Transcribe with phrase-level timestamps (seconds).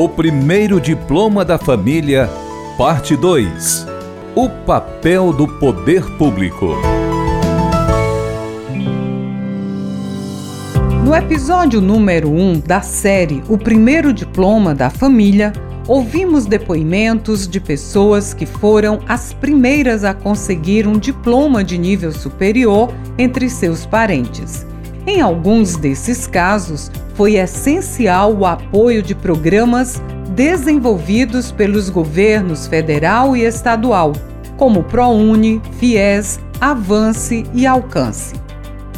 [0.00, 2.26] O primeiro diploma da família,
[2.78, 3.86] parte 2.
[4.34, 6.68] O papel do poder público.
[11.04, 15.52] No episódio número 1 um da série O primeiro diploma da família,
[15.86, 22.90] ouvimos depoimentos de pessoas que foram as primeiras a conseguir um diploma de nível superior
[23.18, 24.69] entre seus parentes.
[25.06, 30.00] Em alguns desses casos, foi essencial o apoio de programas
[30.34, 34.12] desenvolvidos pelos governos federal e estadual,
[34.56, 38.34] como ProUni, FIES, Avance e Alcance.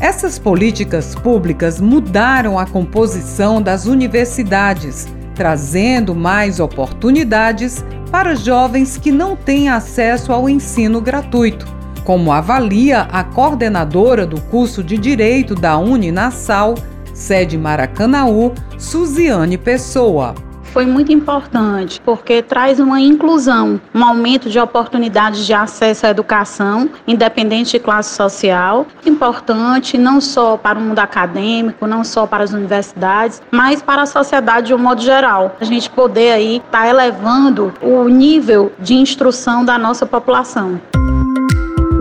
[0.01, 9.35] Essas políticas públicas mudaram a composição das universidades trazendo mais oportunidades para jovens que não
[9.35, 11.67] têm acesso ao ensino gratuito,
[12.05, 16.75] como avalia a coordenadora do curso de Direito da Uninassal,
[17.15, 20.35] sede Maracanaú, Suziane Pessoa
[20.73, 26.89] foi muito importante, porque traz uma inclusão, um aumento de oportunidades de acesso à educação,
[27.07, 28.87] independente de classe social.
[29.05, 34.07] Importante não só para o mundo acadêmico, não só para as universidades, mas para a
[34.07, 35.55] sociedade de um modo geral.
[35.61, 40.81] A gente poder aí estar tá elevando o nível de instrução da nossa população.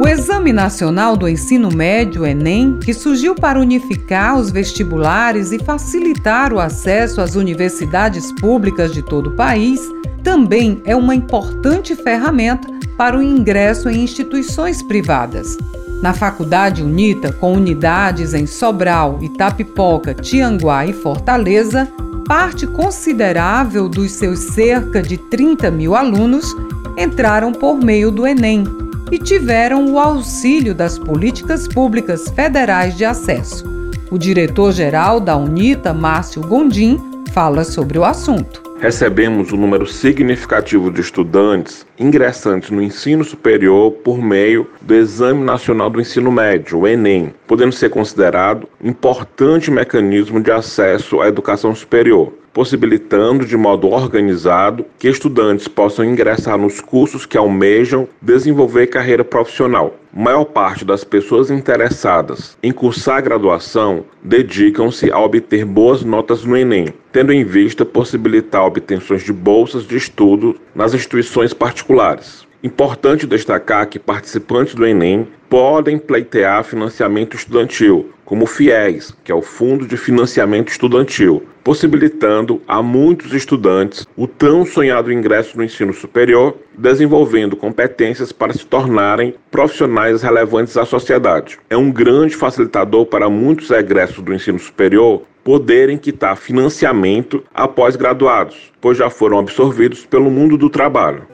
[0.02, 6.52] O Exame Nacional do Ensino Médio, Enem, que surgiu para unificar os vestibulares e facilitar
[6.52, 9.80] o acesso às universidades públicas de todo o país,
[10.24, 15.56] também é uma importante ferramenta para o ingresso em instituições privadas.
[16.02, 21.88] Na Faculdade Unita, com unidades em Sobral, Itapipoca, Tianguá e Fortaleza,
[22.28, 26.56] parte considerável dos seus cerca de 30 mil alunos
[26.98, 28.81] entraram por meio do Enem,
[29.12, 33.66] e tiveram o auxílio das políticas públicas federais de acesso.
[34.10, 37.00] O diretor-geral da UNITA, Márcio Gondim,
[37.34, 38.62] fala sobre o assunto.
[38.80, 45.90] Recebemos um número significativo de estudantes ingressantes no ensino superior por meio do Exame Nacional
[45.90, 52.34] do Ensino Médio, o Enem, podendo ser considerado importante mecanismo de acesso à educação superior
[52.54, 59.96] possibilitando de modo organizado que estudantes possam ingressar nos cursos que almejam desenvolver carreira profissional.
[60.14, 66.88] maior parte das pessoas interessadas em cursar graduação dedicam-se a obter boas notas no Enem,
[67.12, 72.46] tendo em vista possibilitar obtenções de bolsas de estudo nas instituições particulares.
[72.64, 79.36] Importante destacar que participantes do Enem podem pleitear financiamento estudantil, como o FIES, que é
[79.36, 85.92] o Fundo de Financiamento Estudantil, possibilitando a muitos estudantes o tão sonhado ingresso no ensino
[85.92, 91.58] superior, desenvolvendo competências para se tornarem profissionais relevantes à sociedade.
[91.68, 98.72] É um grande facilitador para muitos egressos do ensino superior poderem quitar financiamento após graduados,
[98.80, 101.26] pois já foram absorvidos pelo mundo do trabalho.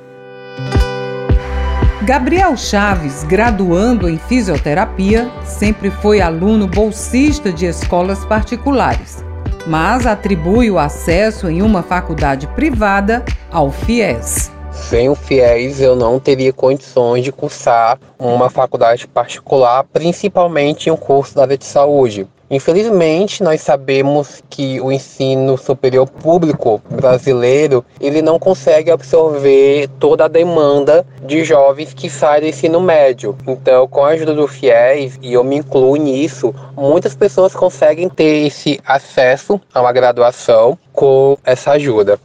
[2.08, 9.22] Gabriel Chaves, graduando em fisioterapia, sempre foi aluno bolsista de escolas particulares,
[9.68, 14.50] mas atribui o acesso em uma faculdade privada ao FIES.
[14.72, 20.96] Sem o FIES, eu não teria condições de cursar uma faculdade particular, principalmente em um
[20.96, 22.26] curso da área de saúde.
[22.50, 30.30] Infelizmente, nós sabemos que o ensino superior público brasileiro ele não consegue absorver toda a
[30.30, 33.36] demanda de jovens que saem do ensino médio.
[33.46, 38.48] Então, com a ajuda do FIES, e eu me incluo nisso, muitas pessoas conseguem ter
[38.48, 42.18] esse acesso a uma graduação com essa ajuda.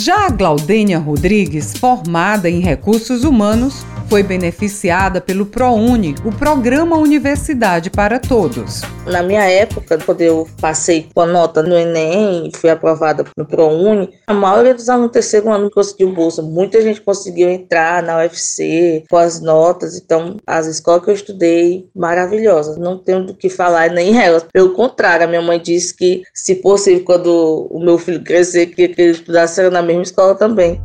[0.00, 7.90] Já a Glaudênia Rodrigues, formada em recursos humanos, foi beneficiada pelo ProUni, o Programa Universidade
[7.90, 8.80] para Todos.
[9.06, 13.44] Na minha época, quando eu passei com a nota no Enem e fui aprovada no
[13.44, 16.42] ProUni, a maioria dos alunos do terceiro ano conseguiu bolsa.
[16.42, 19.96] Muita gente conseguiu entrar na UFC com as notas.
[19.96, 22.76] Então, as escolas que eu estudei, maravilhosas.
[22.76, 24.46] Não tenho do que falar nem elas.
[24.52, 28.82] Pelo contrário, a minha mãe disse que, se possível, quando o meu filho crescer, que
[28.82, 30.80] ele estudasse na mesma escola também.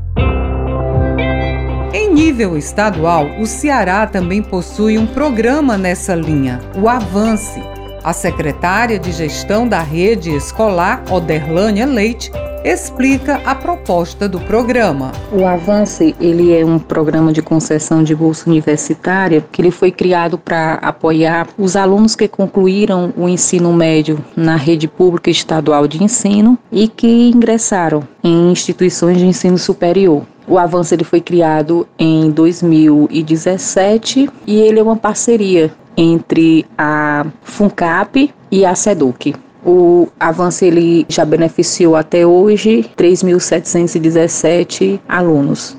[1.94, 7.62] Em nível estadual, o Ceará também possui um programa nessa linha, o Avance.
[8.04, 12.32] A secretária de Gestão da Rede Escolar, Oderlânia Leite,
[12.63, 15.12] explica a proposta do programa.
[15.31, 20.38] O Avance, ele é um programa de concessão de bolsa universitária que ele foi criado
[20.38, 26.57] para apoiar os alunos que concluíram o ensino médio na rede pública estadual de ensino
[26.71, 30.24] e que ingressaram em instituições de ensino superior.
[30.48, 38.33] O Avanço ele foi criado em 2017 e ele é uma parceria entre a FUNCAP
[38.51, 39.36] e a SEDUC.
[39.65, 45.77] O avanço ele já beneficiou até hoje 3.717 alunos.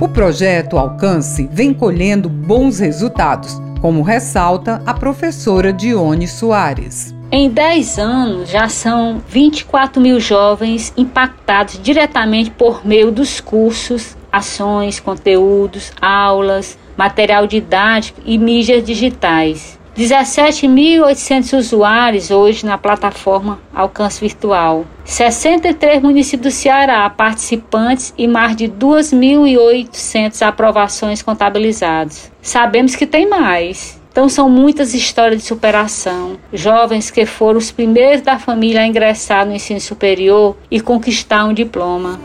[0.00, 7.13] O projeto Alcance vem colhendo bons resultados, como ressalta a professora Dione Soares.
[7.30, 15.00] Em 10 anos, já são 24 mil jovens impactados diretamente por meio dos cursos, ações,
[15.00, 19.78] conteúdos, aulas, material didático e mídias digitais.
[19.96, 24.84] 17.800 usuários hoje na plataforma Alcance Virtual.
[25.04, 32.32] 63 municípios do Ceará participantes e mais de 2.800 aprovações contabilizadas.
[32.42, 34.02] Sabemos que tem mais.
[34.14, 39.44] Então são muitas histórias de superação, jovens que foram os primeiros da família a ingressar
[39.44, 42.20] no ensino superior e conquistar um diploma.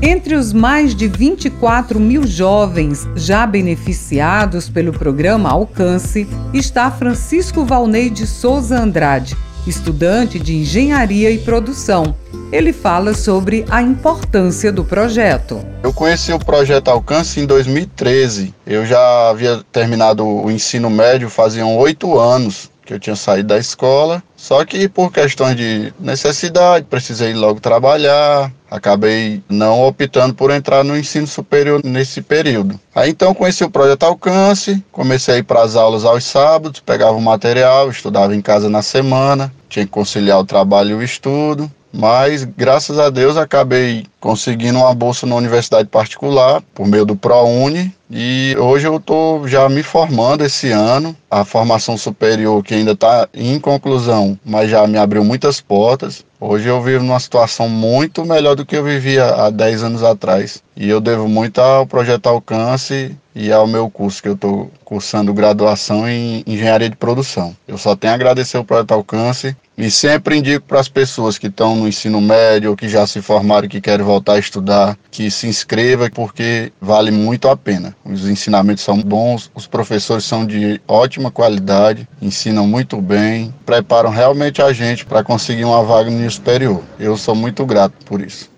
[0.00, 8.08] Entre os mais de 24 mil jovens já beneficiados pelo programa Alcance está Francisco Valnei
[8.08, 9.36] de Souza Andrade,
[9.66, 12.14] estudante de Engenharia e Produção
[12.52, 15.60] ele fala sobre a importância do projeto.
[15.82, 18.54] Eu conheci o projeto Alcance em 2013.
[18.66, 23.58] Eu já havia terminado o ensino médio faziam oito anos que eu tinha saído da
[23.58, 30.84] escola, só que por questões de necessidade, precisei logo trabalhar, acabei não optando por entrar
[30.84, 32.78] no ensino superior nesse período.
[32.94, 37.16] Aí então conheci o projeto Alcance, comecei a ir para as aulas aos sábados, pegava
[37.16, 41.68] o material, estudava em casa na semana, tinha que conciliar o trabalho e o estudo.
[41.98, 47.90] Mas graças a Deus acabei conseguindo uma bolsa na universidade particular por meio do ProUni
[48.10, 51.16] e hoje eu estou já me formando esse ano.
[51.30, 56.22] A formação superior que ainda está em conclusão, mas já me abriu muitas portas.
[56.38, 60.62] Hoje eu vivo numa situação muito melhor do que eu vivia há 10 anos atrás.
[60.76, 65.32] E eu devo muito ao projeto Alcance e ao meu curso que eu estou cursando
[65.32, 67.56] graduação em engenharia de produção.
[67.66, 71.48] Eu só tenho a agradecer ao projeto Alcance e sempre indico para as pessoas que
[71.48, 74.96] estão no ensino médio ou que já se formaram e que querem voltar a estudar,
[75.10, 77.94] que se inscreva porque vale muito a pena.
[78.04, 84.62] Os ensinamentos são bons, os professores são de ótima qualidade, ensinam muito bem, preparam realmente
[84.62, 86.82] a gente para conseguir uma vaga no superior.
[86.98, 88.50] Eu sou muito grato por isso.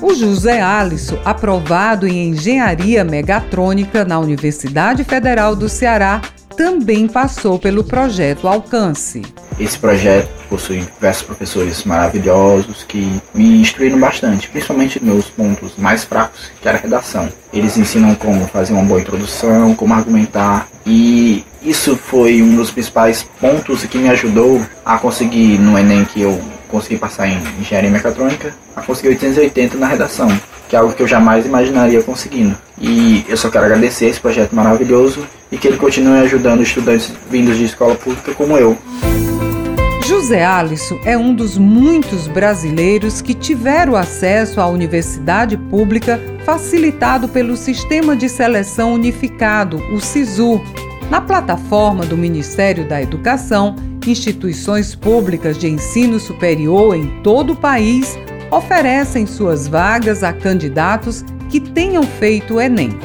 [0.00, 6.22] O José Alisson, aprovado em Engenharia Megatrônica na Universidade Federal do Ceará,
[6.58, 9.22] também passou pelo projeto Alcance.
[9.60, 16.50] Esse projeto possui diversos professores maravilhosos que me instruíram bastante, principalmente meus pontos mais fracos,
[16.60, 17.28] que era a redação.
[17.52, 23.24] Eles ensinam como fazer uma boa introdução, como argumentar e Isso foi um dos principais
[23.40, 28.54] pontos que me ajudou a conseguir no Enem que eu consegui passar em engenharia mecatrônica,
[28.76, 30.28] a conseguir 880 na redação,
[30.68, 32.56] que é algo que eu jamais imaginaria conseguindo.
[32.80, 37.56] E eu só quero agradecer esse projeto maravilhoso e que ele continue ajudando estudantes vindos
[37.56, 38.76] de escola pública como eu.
[40.06, 47.56] José Alisson é um dos muitos brasileiros que tiveram acesso à universidade pública facilitado pelo
[47.56, 50.62] Sistema de Seleção Unificado, o SISU.
[51.10, 53.76] Na plataforma do Ministério da Educação,
[54.06, 58.18] instituições públicas de ensino superior em todo o país
[58.50, 62.98] oferecem suas vagas a candidatos que tenham feito o Enem.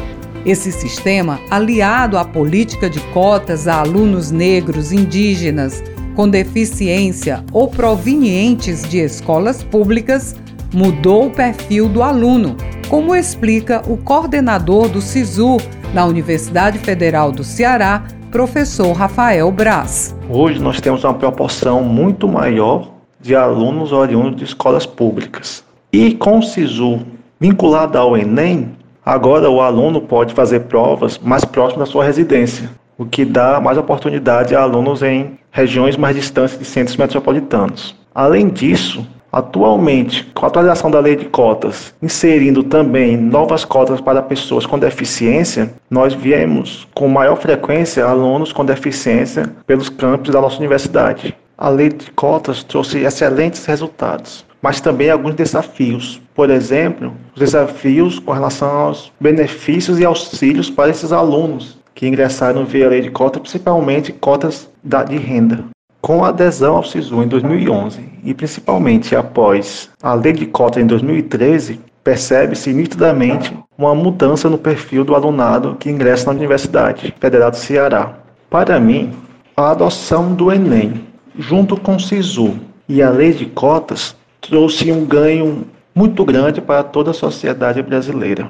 [0.46, 5.82] Esse sistema, aliado à política de cotas a alunos negros, indígenas,
[6.18, 10.36] com deficiência ou provenientes de escolas públicas,
[10.74, 12.58] mudou o perfil do aluno,
[12.90, 15.58] como explica o coordenador do SISU
[15.94, 20.14] na Universidade Federal do Ceará, professor Rafael Braz.
[20.30, 25.64] Hoje nós temos uma proporção muito maior de alunos oriundos de escolas públicas.
[25.92, 27.00] E com o SISU
[27.40, 28.72] vinculado ao Enem,
[29.06, 33.78] agora o aluno pode fazer provas mais próximas da sua residência, o que dá mais
[33.78, 37.96] oportunidade a alunos em regiões mais distantes de centros metropolitanos.
[38.14, 44.22] Além disso, Atualmente, com a atualização da lei de cotas, inserindo também novas cotas para
[44.22, 50.60] pessoas com deficiência, nós viemos com maior frequência alunos com deficiência pelos campos da nossa
[50.60, 51.36] universidade.
[51.58, 56.22] A lei de cotas trouxe excelentes resultados, mas também alguns desafios.
[56.34, 62.66] Por exemplo, os desafios com relação aos benefícios e auxílios para esses alunos que ingressaram
[62.66, 65.66] via lei de cotas, principalmente cotas de renda.
[66.02, 70.88] Com a adesão ao SISU em 2011 e principalmente após a lei de cota em
[70.88, 77.58] 2013, percebe-se nitidamente uma mudança no perfil do alunado que ingressa na Universidade Federal do
[77.58, 78.14] Ceará.
[78.50, 79.14] Para mim,
[79.56, 81.06] a adoção do Enem,
[81.38, 84.16] junto com o SISU e a lei de cotas,
[84.48, 88.50] trouxe um ganho muito grande para toda a sociedade brasileira.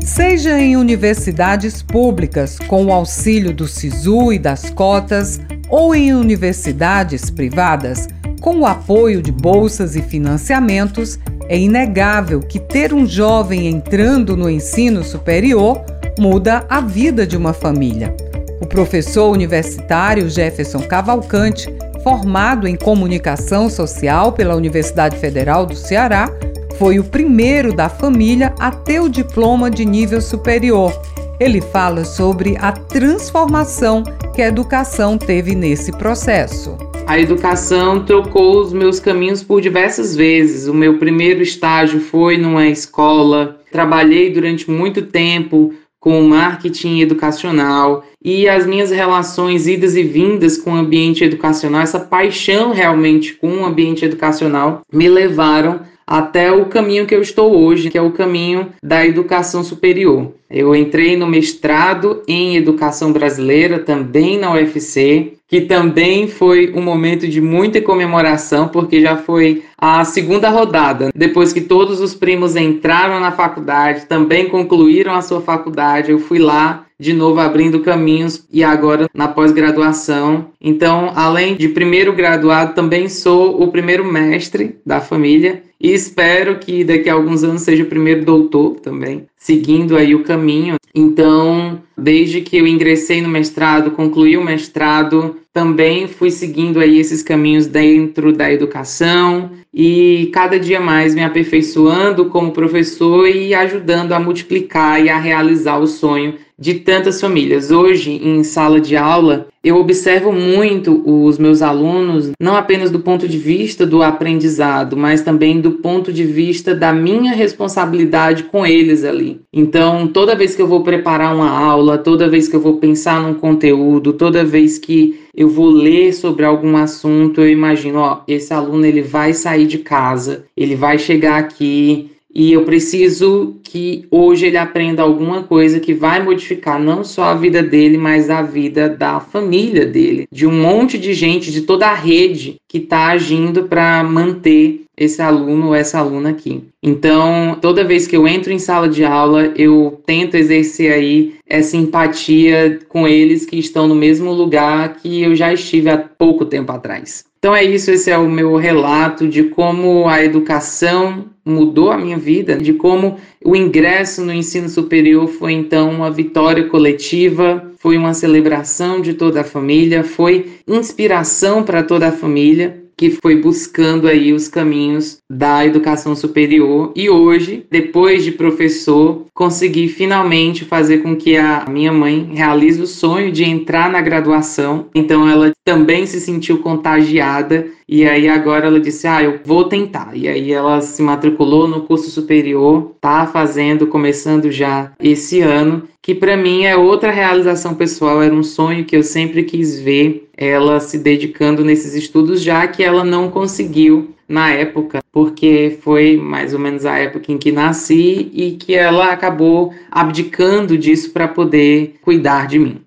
[0.00, 7.28] Seja em universidades públicas, com o auxílio do SISU e das cotas, ou em universidades
[7.28, 8.08] privadas,
[8.40, 14.48] com o apoio de bolsas e financiamentos, é inegável que ter um jovem entrando no
[14.48, 15.84] ensino superior
[16.18, 18.14] muda a vida de uma família.
[18.60, 21.68] O professor universitário Jefferson Cavalcante,
[22.06, 26.30] formado em comunicação social pela Universidade Federal do Ceará,
[26.78, 30.92] foi o primeiro da família a ter o diploma de nível superior.
[31.40, 36.78] Ele fala sobre a transformação que a educação teve nesse processo.
[37.08, 40.68] A educação trocou os meus caminhos por diversas vezes.
[40.68, 43.58] O meu primeiro estágio foi numa escola.
[43.72, 45.74] Trabalhei durante muito tempo
[46.06, 51.98] com marketing educacional e as minhas relações idas e vindas com o ambiente educacional, essa
[51.98, 57.90] paixão realmente com o ambiente educacional me levaram até o caminho que eu estou hoje,
[57.90, 60.32] que é o caminho da educação superior.
[60.48, 67.26] Eu entrei no mestrado em educação brasileira, também na UFC, que também foi um momento
[67.26, 71.10] de muita comemoração, porque já foi a segunda rodada.
[71.14, 76.38] Depois que todos os primos entraram na faculdade, também concluíram a sua faculdade, eu fui
[76.38, 80.46] lá de novo abrindo caminhos e agora na pós-graduação.
[80.60, 86.84] Então, além de primeiro graduado, também sou o primeiro mestre da família e espero que
[86.84, 90.76] daqui a alguns anos seja o primeiro doutor também, seguindo aí o caminho.
[90.94, 97.22] Então, desde que eu ingressei no mestrado, concluí o mestrado, também fui seguindo aí esses
[97.22, 104.20] caminhos dentro da educação e cada dia mais me aperfeiçoando como professor e ajudando a
[104.20, 107.70] multiplicar e a realizar o sonho de tantas famílias.
[107.70, 113.26] Hoje, em sala de aula, eu observo muito os meus alunos, não apenas do ponto
[113.26, 119.02] de vista do aprendizado, mas também do ponto de vista da minha responsabilidade com eles
[119.02, 119.40] ali.
[119.52, 123.20] Então, toda vez que eu vou preparar uma aula, toda vez que eu vou pensar
[123.20, 128.54] num conteúdo, toda vez que eu vou ler sobre algum assunto, eu imagino, ó, esse
[128.54, 134.44] aluno ele vai sair de casa, ele vai chegar aqui, e eu preciso que hoje
[134.44, 138.90] ele aprenda alguma coisa que vai modificar não só a vida dele, mas a vida
[138.90, 143.64] da família dele, de um monte de gente, de toda a rede que está agindo
[143.64, 146.62] para manter esse aluno ou essa aluna aqui.
[146.82, 151.74] Então, toda vez que eu entro em sala de aula, eu tento exercer aí essa
[151.74, 156.70] empatia com eles que estão no mesmo lugar que eu já estive há pouco tempo
[156.70, 157.24] atrás.
[157.46, 162.18] Então é isso, esse é o meu relato de como a educação mudou a minha
[162.18, 168.14] vida, de como o ingresso no ensino superior foi então uma vitória coletiva, foi uma
[168.14, 174.32] celebração de toda a família, foi inspiração para toda a família que foi buscando aí
[174.32, 181.36] os caminhos da educação superior e hoje, depois de professor, consegui finalmente fazer com que
[181.36, 184.86] a minha mãe realize o sonho de entrar na graduação.
[184.94, 190.12] Então ela também se sentiu contagiada e aí agora ela disse: "Ah, eu vou tentar".
[190.14, 196.14] E aí ela se matriculou no curso superior, tá fazendo, começando já esse ano, que
[196.14, 200.78] para mim é outra realização pessoal, era um sonho que eu sempre quis ver ela
[200.78, 206.60] se dedicando nesses estudos, já que ela não conseguiu na época, porque foi mais ou
[206.60, 212.46] menos a época em que nasci e que ela acabou abdicando disso para poder cuidar
[212.46, 212.85] de mim.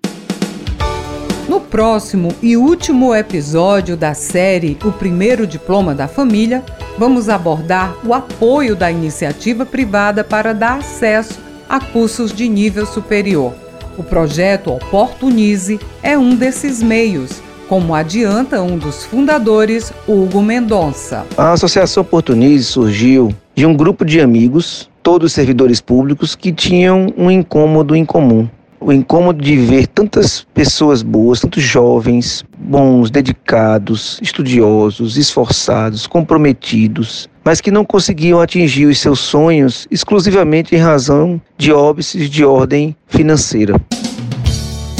[1.50, 6.62] No próximo e último episódio da série O Primeiro Diploma da Família,
[6.96, 13.52] vamos abordar o apoio da iniciativa privada para dar acesso a cursos de nível superior.
[13.98, 21.26] O projeto Oportunize é um desses meios, como adianta um dos fundadores, Hugo Mendonça.
[21.36, 27.28] A Associação Oportunize surgiu de um grupo de amigos, todos servidores públicos, que tinham um
[27.28, 28.48] incômodo em comum
[28.80, 37.60] o incômodo de ver tantas pessoas boas, tantos jovens, bons, dedicados, estudiosos, esforçados, comprometidos, mas
[37.60, 43.74] que não conseguiam atingir os seus sonhos exclusivamente em razão de óbices de ordem financeira.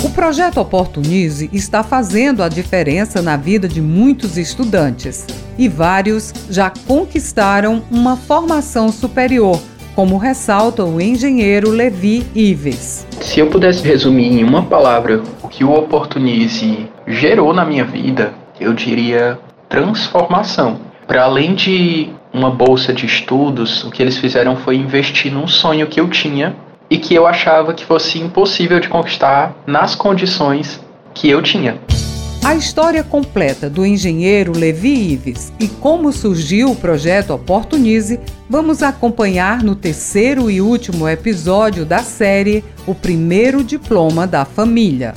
[0.02, 5.26] O projeto Oportunize está fazendo a diferença na vida de muitos estudantes
[5.58, 9.60] e vários já conquistaram uma formação superior
[10.00, 13.06] como ressalta o engenheiro Levi Ives.
[13.20, 18.32] Se eu pudesse resumir em uma palavra o que o Oportunize gerou na minha vida,
[18.58, 19.38] eu diria
[19.68, 20.80] transformação.
[21.06, 25.86] Para além de uma bolsa de estudos, o que eles fizeram foi investir num sonho
[25.86, 26.56] que eu tinha
[26.88, 31.78] e que eu achava que fosse impossível de conquistar nas condições que eu tinha.
[32.42, 39.62] A história completa do engenheiro Levi Ives e como surgiu o projeto Oportunize vamos acompanhar
[39.62, 45.14] no terceiro e último episódio da série O Primeiro Diploma da Família.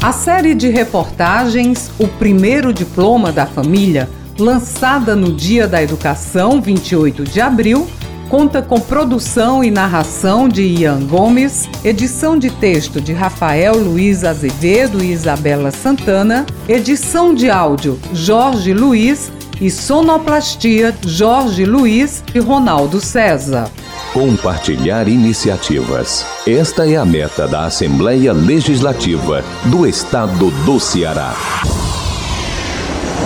[0.00, 7.24] A série de reportagens O Primeiro Diploma da Família, lançada no Dia da Educação, 28
[7.24, 7.88] de abril,
[8.28, 15.02] conta com produção e narração de Ian Gomes, edição de texto de Rafael Luiz Azevedo
[15.02, 23.70] e Isabela Santana, edição de áudio Jorge Luiz e sonoplastia Jorge Luiz e Ronaldo César.
[24.12, 26.24] Compartilhar iniciativas.
[26.46, 31.34] Esta é a meta da Assembleia Legislativa do Estado do Ceará.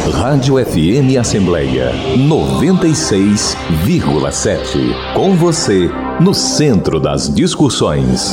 [0.07, 5.13] Rádio FM Assembleia 96,7.
[5.13, 8.33] Com você, no centro das discussões.